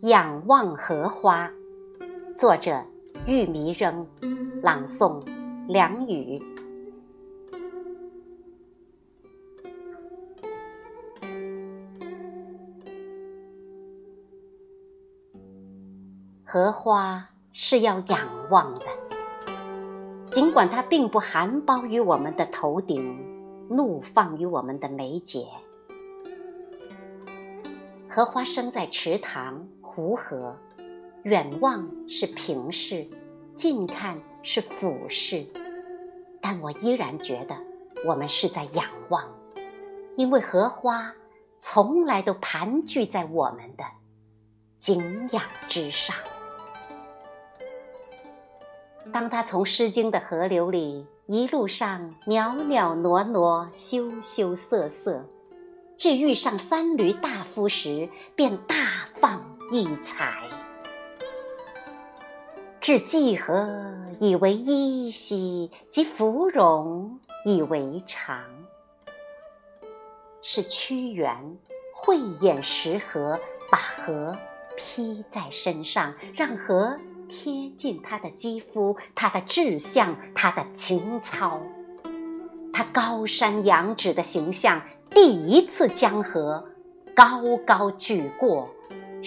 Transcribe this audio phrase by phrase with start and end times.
[0.00, 1.50] 仰望荷花，
[2.36, 2.84] 作者
[3.26, 4.06] 玉迷扔，
[4.62, 5.26] 朗诵
[5.66, 6.38] 梁雨。
[16.44, 18.18] 荷花是要仰
[18.50, 18.84] 望的，
[20.30, 23.18] 尽管它并不含苞于我们的头顶，
[23.70, 25.46] 怒放于我们的眉睫。
[28.08, 30.54] 荷花生在池塘、湖河，
[31.22, 33.08] 远望是平视，
[33.54, 35.46] 近看是俯视。
[36.38, 37.56] 但我依然觉得
[38.04, 39.24] 我们是在仰望，
[40.14, 41.14] 因为荷花
[41.58, 43.84] 从来都盘踞在我们的
[44.76, 46.14] 景仰之上。
[49.10, 55.24] 当他从《诗经》的河流里一路上袅袅挪挪、羞羞涩涩。
[55.96, 60.42] 至遇上三闾大夫时，便大放异彩。
[62.80, 63.68] 至季河
[64.20, 68.38] 以为衣兮，及芙蓉以为裳。
[70.40, 71.36] 是屈原
[71.92, 74.36] 慧眼识河，把河
[74.76, 76.96] 披在身上，让河
[77.28, 81.60] 贴近他的肌肤、他的志向、他的情操。
[82.72, 84.80] 他高山仰止的形象。
[85.10, 86.62] 第一次将河
[87.14, 88.68] 高高举过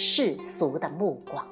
[0.02, 1.45] 世俗的目光，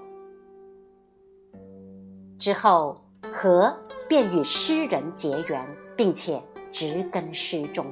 [2.39, 2.97] 之后
[3.33, 5.61] 和便与诗人结缘，
[5.97, 7.85] 并且植根诗中。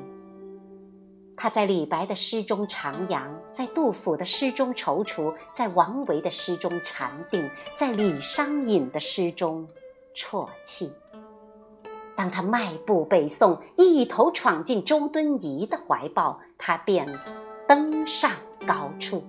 [1.36, 7.46] 他在李白的诗中徜徉，在杜甫的诗中踌躇，在王维的诗中禅定，
[7.78, 9.68] 在李商隐的诗中
[10.16, 10.90] 啜泣。
[12.16, 17.06] 当他迈步北宋，一头闯进周敦颐的怀抱，他便
[17.68, 18.32] 登上
[18.66, 19.22] 高处。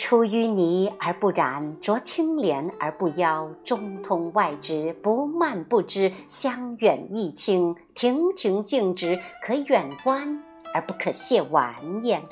[0.00, 10.42] 出淤泥而不染，濯清涟而不妖，中通外直，不蔓不枝，香远益清，亭亭净植，可远观
[10.72, 12.22] 而不可亵玩焉。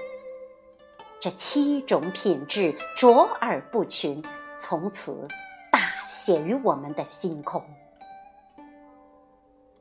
[1.21, 4.25] 这七种品质卓尔不群，
[4.59, 5.29] 从此
[5.71, 7.63] 大写于我们的星空。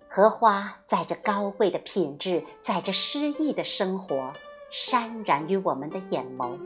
[0.10, 4.34] 荷花载着高贵的品质，载着诗意的生活，
[4.72, 6.58] 潸然于我们的眼眸。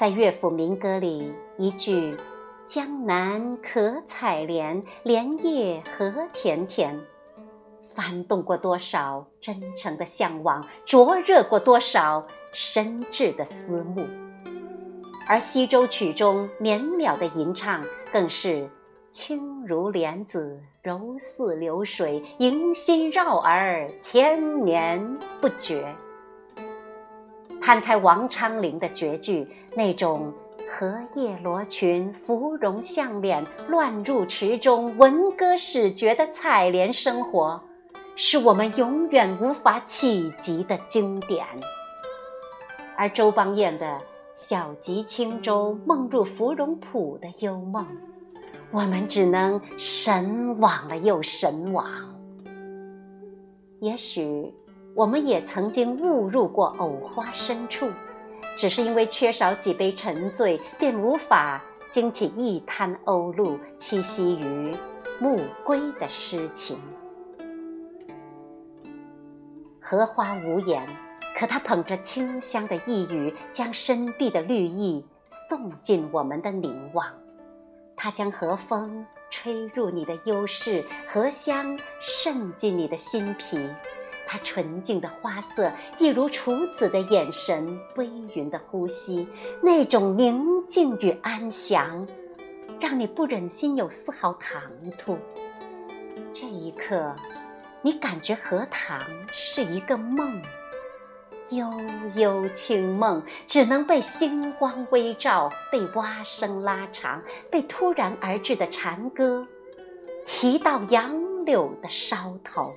[0.00, 2.16] 在乐府民歌里，一句
[2.64, 6.98] “江南可采莲，莲叶何田田”，
[7.94, 14.06] 翻动过多少真诚的向往，灼热过多少深挚的思慕。
[15.28, 18.66] 而西洲曲中绵渺的吟唱，更是。
[19.10, 25.94] 轻如莲子，柔似流水，萦心绕耳，千年不绝。
[27.70, 30.34] 摊开王昌龄的绝句，那种
[30.68, 37.62] 荷叶罗裙、芙蓉项链、乱入池中、闻歌始觉的采莲生活，
[38.16, 41.46] 是我们永远无法企及的经典。
[42.96, 43.98] 而周邦彦的
[44.34, 47.86] “小楫轻舟，梦入芙蓉浦”的幽梦。
[48.72, 51.86] 我们只能神往了又神往。
[53.78, 54.52] 也许
[54.94, 57.90] 我们也曾经误入过藕花深处，
[58.56, 64.74] 只是因为缺少几杯沉醉，便无法惊起一滩鸥鹭栖息于
[65.18, 66.78] 暮归的诗情。
[69.80, 70.84] 荷花无言，
[71.36, 75.04] 可它捧着清香的一语，将深碧的绿意
[75.48, 77.06] 送进我们的凝望。
[77.96, 83.58] 它将和风吹入你的幽室，荷香渗进你的心脾。
[84.32, 89.26] 它纯净的花色，一如处子的眼神，微云的呼吸，
[89.60, 92.06] 那种宁静与安详，
[92.78, 94.62] 让你不忍心有丝毫唐
[94.96, 95.18] 突。
[96.32, 97.12] 这一刻，
[97.82, 99.00] 你感觉荷塘
[99.32, 100.40] 是一个梦。
[101.50, 101.68] 悠
[102.14, 109.44] 悠清梦，只能被星光微照，被蛙声拉长，被突然而至的蝉歌
[110.24, 112.72] 提到杨柳的梢头。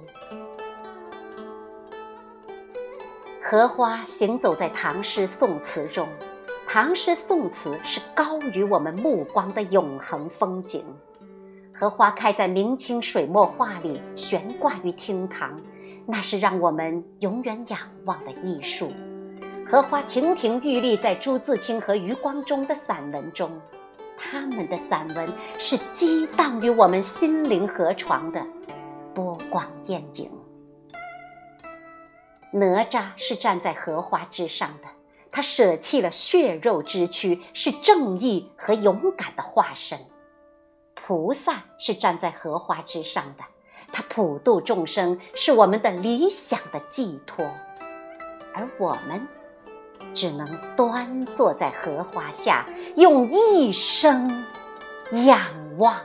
[3.53, 6.07] 荷花行走在唐诗宋词中，
[6.67, 10.83] 唐诗宋词是高于我们目光的永恒风景。
[11.71, 15.61] 荷花开在明清水墨画里，悬挂于厅堂。
[16.07, 18.91] 那是让我们永远仰望的艺术。
[19.67, 23.51] 荷花亭亭玉立在朱自清和余光中的散文中，
[24.17, 28.43] 他们的散文是激荡于我们心灵河床的
[29.13, 30.27] 波光艳影。
[32.53, 34.87] 哪吒是站在荷花之上的，
[35.31, 39.99] 他舍弃了血肉之躯，是正义和勇敢的化身。
[40.93, 43.43] 菩萨是站在荷花之上的，
[43.91, 47.43] 他普度众生，是我们的理想的寄托，
[48.53, 49.27] 而我们
[50.13, 54.45] 只能端坐在荷花下，用一生
[55.25, 55.41] 仰
[55.79, 55.99] 望。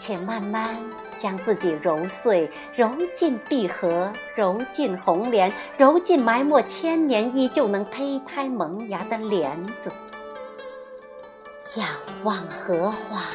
[0.00, 0.74] 且慢慢
[1.14, 9.92] 将自己揉碎，揉进碧荷，揉进红莲，揉进埋没千年依旧能胚胎萌芽的莲子。
[11.76, 11.86] 仰
[12.24, 13.26] 望荷花，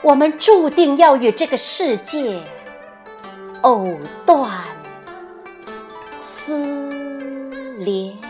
[0.00, 2.40] 我们注定要与这个世界
[3.62, 4.48] 藕断
[6.16, 6.54] 丝
[7.80, 8.27] 连。